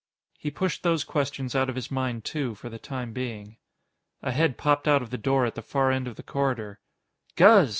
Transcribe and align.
He 0.39 0.49
pushed 0.49 0.81
those 0.81 1.03
questions 1.03 1.53
out 1.53 1.69
of 1.69 1.75
his 1.75 1.91
mind, 1.91 2.25
too, 2.25 2.55
for 2.55 2.69
the 2.69 2.79
time 2.79 3.13
being. 3.13 3.57
A 4.23 4.31
head 4.31 4.57
popped 4.57 4.87
out 4.87 5.03
of 5.03 5.11
the 5.11 5.15
door 5.19 5.45
at 5.45 5.53
the 5.53 5.61
far 5.61 5.91
end 5.91 6.07
of 6.07 6.15
the 6.15 6.23
corridor. 6.23 6.79
"Guz! 7.35 7.69